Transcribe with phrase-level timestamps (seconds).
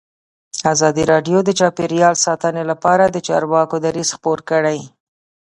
[0.73, 4.79] ازادي راډیو د چاپیریال ساتنه لپاره د چارواکو دریځ خپور کړی.